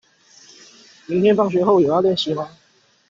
[1.05, 2.49] 明天放學後有要練習嗎？